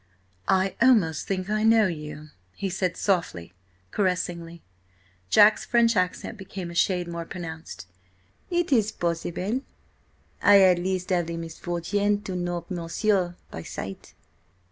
"I 0.47 0.75
almost 0.81 1.27
think 1.27 1.47
I 1.47 1.61
know 1.61 1.85
you," 1.85 2.29
he 2.55 2.71
said 2.71 2.97
softly, 2.97 3.53
caressingly. 3.91 4.63
Jack's 5.29 5.63
French 5.63 5.95
accent 5.95 6.39
became 6.39 6.71
a 6.71 6.73
shade 6.73 7.07
more 7.07 7.23
pronounced. 7.23 7.85
"It 8.49 8.71
is 8.71 8.91
possible. 8.91 9.61
I 10.41 10.61
at 10.61 10.79
least 10.79 11.11
have 11.11 11.27
the 11.27 11.37
misfortune 11.37 12.23
to 12.23 12.35
know 12.35 12.65
monsieur 12.67 13.35
by 13.51 13.61
sight." 13.61 14.15